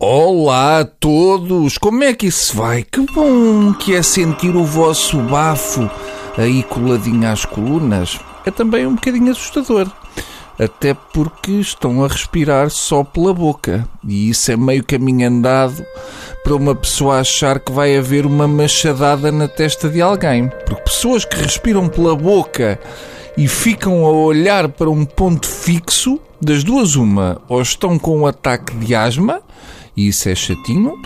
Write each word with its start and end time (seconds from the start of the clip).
Olá 0.00 0.78
a 0.78 0.84
todos! 0.84 1.76
Como 1.76 2.04
é 2.04 2.14
que 2.14 2.28
isso 2.28 2.56
vai? 2.56 2.84
Que 2.84 3.00
bom 3.00 3.72
que 3.72 3.96
é 3.96 4.00
sentir 4.00 4.54
o 4.54 4.62
vosso 4.62 5.18
bafo 5.22 5.90
aí 6.36 6.62
coladinho 6.62 7.28
às 7.28 7.44
colunas. 7.44 8.16
É 8.46 8.50
também 8.52 8.86
um 8.86 8.94
bocadinho 8.94 9.32
assustador. 9.32 9.90
Até 10.56 10.94
porque 10.94 11.50
estão 11.50 12.04
a 12.04 12.06
respirar 12.06 12.70
só 12.70 13.02
pela 13.02 13.34
boca. 13.34 13.88
E 14.06 14.30
isso 14.30 14.52
é 14.52 14.56
meio 14.56 14.84
caminho 14.84 15.26
andado 15.26 15.84
para 16.44 16.54
uma 16.54 16.76
pessoa 16.76 17.18
achar 17.18 17.58
que 17.58 17.72
vai 17.72 17.96
haver 17.96 18.24
uma 18.24 18.46
machadada 18.46 19.32
na 19.32 19.48
testa 19.48 19.88
de 19.88 20.00
alguém. 20.00 20.48
Porque 20.64 20.82
pessoas 20.82 21.24
que 21.24 21.42
respiram 21.42 21.88
pela 21.88 22.14
boca 22.14 22.78
e 23.36 23.48
ficam 23.48 24.06
a 24.06 24.10
olhar 24.12 24.68
para 24.68 24.88
um 24.88 25.04
ponto 25.04 25.48
fixo, 25.48 26.20
das 26.40 26.62
duas 26.62 26.94
uma, 26.94 27.42
ou 27.48 27.60
estão 27.60 27.98
com 27.98 28.20
um 28.20 28.26
ataque 28.28 28.76
de 28.76 28.94
asma 28.94 29.42
e 29.98 30.06
isso 30.06 30.28
é 30.28 30.34
chatinho, 30.34 30.96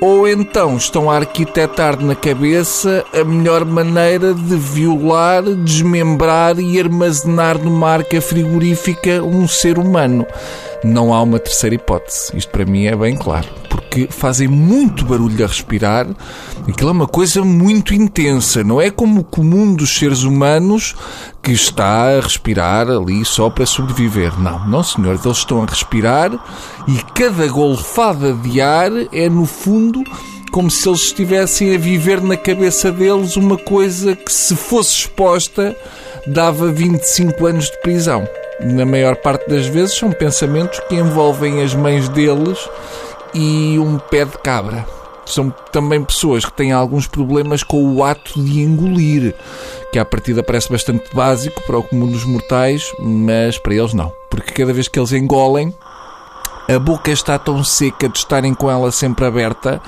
ou 0.00 0.26
então 0.26 0.78
estão 0.78 1.10
a 1.10 1.16
arquitetar 1.16 2.02
na 2.02 2.14
cabeça 2.14 3.04
a 3.12 3.22
melhor 3.22 3.62
maneira 3.66 4.32
de 4.32 4.56
violar, 4.56 5.42
desmembrar 5.42 6.58
e 6.58 6.80
armazenar 6.80 7.58
numa 7.58 7.90
arca 7.90 8.18
frigorífica 8.22 9.22
um 9.22 9.46
ser 9.46 9.78
humano. 9.78 10.26
Não 10.84 11.12
há 11.12 11.20
uma 11.22 11.38
terceira 11.38 11.74
hipótese. 11.74 12.36
Isto 12.36 12.50
para 12.50 12.64
mim 12.64 12.86
é 12.86 12.94
bem 12.94 13.16
claro. 13.16 13.48
Porque 13.68 14.08
fazem 14.10 14.46
muito 14.46 15.04
barulho 15.04 15.44
a 15.44 15.48
respirar. 15.48 16.06
Aquilo 16.68 16.90
é 16.90 16.92
uma 16.92 17.08
coisa 17.08 17.42
muito 17.42 17.94
intensa. 17.94 18.62
Não 18.62 18.80
é 18.80 18.90
como 18.90 19.20
o 19.20 19.24
comum 19.24 19.74
dos 19.74 19.98
seres 19.98 20.22
humanos 20.22 20.94
que 21.42 21.52
está 21.52 22.16
a 22.16 22.20
respirar 22.20 22.88
ali 22.88 23.24
só 23.24 23.50
para 23.50 23.66
sobreviver. 23.66 24.38
Não, 24.38 24.66
não 24.68 24.82
senhor. 24.82 25.18
Eles 25.22 25.38
estão 25.38 25.62
a 25.62 25.66
respirar 25.66 26.32
e 26.86 26.96
cada 27.12 27.46
golfada 27.48 28.32
de 28.32 28.60
ar 28.60 28.92
é 29.12 29.28
no 29.28 29.46
fundo 29.46 30.02
como 30.52 30.70
se 30.70 30.88
eles 30.88 31.02
estivessem 31.02 31.74
a 31.74 31.78
viver 31.78 32.22
na 32.22 32.36
cabeça 32.36 32.90
deles 32.90 33.36
uma 33.36 33.58
coisa 33.58 34.16
que 34.16 34.32
se 34.32 34.56
fosse 34.56 35.00
exposta 35.00 35.76
dava 36.26 36.72
25 36.72 37.46
anos 37.46 37.66
de 37.66 37.80
prisão 37.82 38.26
na 38.60 38.84
maior 38.84 39.16
parte 39.16 39.48
das 39.48 39.66
vezes, 39.66 39.96
são 39.96 40.10
pensamentos 40.10 40.80
que 40.88 40.94
envolvem 40.94 41.62
as 41.62 41.74
mães 41.74 42.08
deles 42.08 42.58
e 43.34 43.78
um 43.78 43.98
pé 43.98 44.24
de 44.24 44.38
cabra. 44.38 44.84
São 45.24 45.50
também 45.70 46.02
pessoas 46.02 46.44
que 46.44 46.52
têm 46.52 46.72
alguns 46.72 47.06
problemas 47.06 47.62
com 47.62 47.84
o 47.94 48.02
ato 48.02 48.42
de 48.42 48.60
engolir, 48.60 49.34
que 49.92 49.98
à 49.98 50.04
partida 50.04 50.42
parece 50.42 50.70
bastante 50.70 51.14
básico 51.14 51.62
para 51.66 51.78
o 51.78 51.82
comum 51.82 52.10
dos 52.10 52.24
mortais, 52.24 52.92
mas 52.98 53.58
para 53.58 53.74
eles 53.74 53.92
não. 53.92 54.10
Porque 54.30 54.52
cada 54.52 54.72
vez 54.72 54.88
que 54.88 54.98
eles 54.98 55.12
engolem, 55.12 55.74
a 56.68 56.78
boca 56.78 57.10
está 57.10 57.38
tão 57.38 57.62
seca 57.62 58.08
de 58.08 58.18
estarem 58.18 58.54
com 58.54 58.70
ela 58.70 58.90
sempre 58.90 59.24
aberta 59.24 59.80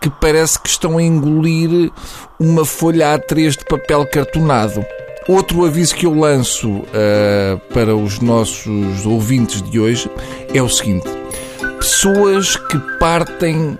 que 0.00 0.10
parece 0.10 0.60
que 0.60 0.68
estão 0.68 0.98
a 0.98 1.02
engolir 1.02 1.90
uma 2.38 2.64
folha 2.64 3.18
A3 3.18 3.58
de 3.58 3.64
papel 3.64 4.06
cartonado. 4.06 4.84
Outro 5.30 5.64
aviso 5.64 5.94
que 5.94 6.06
eu 6.06 6.12
lanço 6.12 6.68
uh, 6.68 7.56
para 7.72 7.94
os 7.94 8.18
nossos 8.18 9.06
ouvintes 9.06 9.62
de 9.62 9.78
hoje 9.78 10.10
é 10.52 10.60
o 10.60 10.68
seguinte: 10.68 11.06
pessoas 11.78 12.56
que 12.56 12.76
partem 12.98 13.78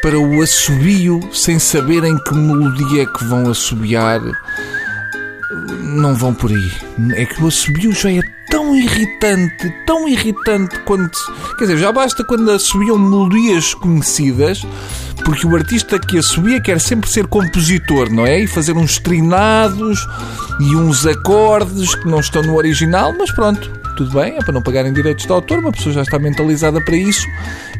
para 0.00 0.16
o 0.16 0.40
assobio 0.40 1.18
sem 1.32 1.58
saberem 1.58 2.16
que 2.18 2.34
melodia 2.36 3.02
é 3.02 3.06
que 3.06 3.24
vão 3.24 3.50
assobiar, 3.50 4.20
não 5.80 6.14
vão 6.14 6.32
por 6.32 6.52
aí. 6.52 6.70
É 7.16 7.26
que 7.26 7.42
o 7.42 7.48
assobio 7.48 7.92
já 7.92 8.12
é 8.12 8.20
tão 8.48 8.76
irritante, 8.76 9.74
tão 9.84 10.08
irritante 10.08 10.78
quando. 10.84 11.10
Quer 11.58 11.64
dizer, 11.64 11.78
já 11.78 11.90
basta 11.90 12.22
quando 12.22 12.48
assobiam 12.48 12.96
melodias 12.96 13.74
conhecidas 13.74 14.64
porque 15.24 15.46
o 15.46 15.54
artista 15.54 15.98
que 15.98 16.18
a 16.18 16.22
subia 16.22 16.60
quer 16.60 16.80
sempre 16.80 17.08
ser 17.08 17.26
compositor, 17.26 18.10
não 18.10 18.26
é? 18.26 18.40
E 18.40 18.46
fazer 18.46 18.72
uns 18.72 18.98
trinados 18.98 20.06
e 20.60 20.76
uns 20.76 21.06
acordes 21.06 21.94
que 21.94 22.08
não 22.08 22.20
estão 22.20 22.42
no 22.42 22.56
original, 22.56 23.14
mas 23.16 23.30
pronto, 23.30 23.70
tudo 23.96 24.12
bem, 24.12 24.36
é 24.36 24.38
para 24.38 24.52
não 24.52 24.62
pagarem 24.62 24.92
direitos 24.92 25.26
de 25.26 25.32
autor, 25.32 25.58
uma 25.58 25.72
pessoa 25.72 25.94
já 25.94 26.02
está 26.02 26.18
mentalizada 26.18 26.80
para 26.80 26.96
isso 26.96 27.26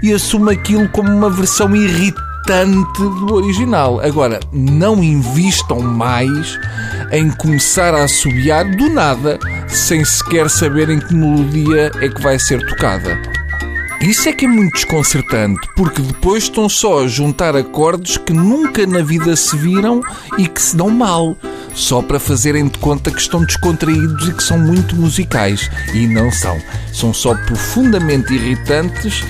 e 0.03 0.13
assume 0.13 0.53
aquilo 0.53 0.89
como 0.89 1.11
uma 1.11 1.31
versão 1.31 1.75
irritante 1.75 2.99
do 2.99 3.35
original. 3.35 4.01
Agora, 4.01 4.41
não 4.53 5.03
invistam 5.03 5.81
mais 5.81 6.59
em 7.13 7.31
começar 7.31 7.95
a 7.95 8.05
assobiar 8.05 8.69
do 8.77 8.89
nada, 8.89 9.39
sem 9.69 10.05
sequer 10.05 10.51
saberem 10.51 10.99
que 10.99 11.15
melodia 11.15 11.91
é 12.01 12.09
que 12.09 12.23
vai 12.23 12.39
ser 12.39 12.65
tocada. 12.67 13.32
Isso 14.03 14.29
é 14.29 14.33
que 14.33 14.47
é 14.47 14.49
muito 14.49 14.75
desconcertante, 14.75 15.61
porque 15.77 16.03
depois 16.03 16.43
estão 16.43 16.69
só 16.69 17.05
a 17.05 17.07
juntar 17.07 17.55
acordes 17.55 18.17
que 18.17 18.33
nunca 18.33 18.85
na 18.85 19.01
vida 19.01 19.37
se 19.37 19.57
viram 19.57 20.03
e 20.37 20.49
que 20.49 20.61
se 20.61 20.77
dão 20.77 20.91
mal, 20.91 21.37
só 21.73 22.03
para 22.03 22.19
fazerem 22.19 22.67
de 22.67 22.79
conta 22.79 23.13
que 23.13 23.21
estão 23.21 23.45
descontraídos 23.45 24.29
e 24.29 24.35
que 24.35 24.43
são 24.43 24.59
muito 24.59 24.97
musicais. 24.97 25.71
E 25.95 26.09
não 26.09 26.33
são. 26.33 26.61
São 26.93 27.15
só 27.15 27.33
profundamente 27.47 28.35
irritantes 28.35 29.23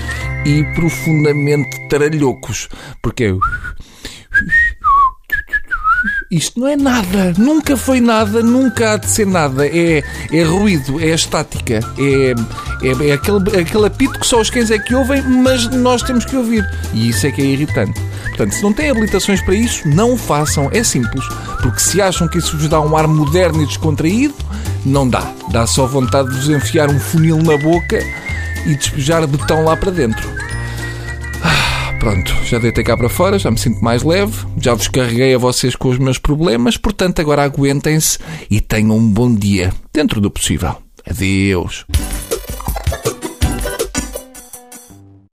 e 0.43 0.63
profundamente 0.73 1.87
taralhocos. 1.87 2.67
Porque 2.99 3.25
é 3.25 3.33
isto 6.31 6.59
não 6.59 6.67
é 6.67 6.75
nada, 6.75 7.33
nunca 7.37 7.77
foi 7.77 8.01
nada, 8.01 8.41
nunca 8.41 8.93
há 8.93 8.97
de 8.97 9.07
ser 9.07 9.27
nada. 9.27 9.67
É, 9.67 10.03
é 10.31 10.43
ruído, 10.43 10.99
é 10.99 11.09
estática, 11.09 11.79
é, 11.97 12.33
é, 12.83 13.09
é 13.09 13.13
aquele, 13.13 13.61
aquele 13.61 13.85
apito 13.85 14.19
que 14.19 14.27
só 14.27 14.41
os 14.41 14.49
cães 14.49 14.69
é 14.69 14.77
que 14.77 14.93
ouvem, 14.93 15.21
mas 15.21 15.67
nós 15.69 16.01
temos 16.03 16.25
que 16.25 16.35
ouvir. 16.35 16.63
E 16.93 17.09
isso 17.09 17.25
é 17.25 17.31
que 17.31 17.41
é 17.41 17.45
irritante. 17.45 17.99
Portanto, 18.27 18.51
se 18.53 18.63
não 18.63 18.73
têm 18.73 18.89
habilitações 18.89 19.41
para 19.41 19.55
isso, 19.55 19.87
não 19.87 20.13
o 20.13 20.17
façam. 20.17 20.69
É 20.71 20.83
simples. 20.83 21.25
Porque 21.61 21.79
se 21.79 22.01
acham 22.01 22.27
que 22.27 22.37
isso 22.37 22.57
vos 22.57 22.67
dá 22.67 22.81
um 22.81 22.97
ar 22.97 23.07
moderno 23.07 23.61
e 23.61 23.65
descontraído, 23.65 24.35
não 24.85 25.07
dá. 25.07 25.31
Dá 25.51 25.65
só 25.65 25.85
vontade 25.85 26.29
de 26.29 26.35
vos 26.35 26.49
enfiar 26.49 26.89
um 26.89 26.99
funil 26.99 27.37
na 27.37 27.57
boca 27.57 27.99
e 28.65 28.75
despejar 28.75 29.25
betão 29.27 29.63
lá 29.63 29.77
para 29.77 29.91
dentro. 29.91 30.27
Pronto, 31.99 32.35
já 32.43 32.59
deitei 32.59 32.83
cá 32.83 32.97
para 32.97 33.07
fora, 33.07 33.39
já 33.39 33.49
me 33.49 33.57
sinto 33.57 33.81
mais 33.81 34.03
leve, 34.03 34.45
já 34.59 34.73
vos 34.73 34.89
carreguei 34.89 35.33
a 35.33 35.37
vocês 35.37 35.73
com 35.73 35.87
os 35.87 35.97
meus 35.97 36.17
problemas, 36.17 36.75
portanto 36.75 37.21
agora 37.21 37.43
aguentem-se 37.43 38.19
e 38.51 38.59
tenham 38.59 38.97
um 38.97 39.09
bom 39.09 39.33
dia, 39.33 39.71
dentro 39.93 40.19
do 40.19 40.29
possível. 40.29 40.75
Adeus. 41.09 41.85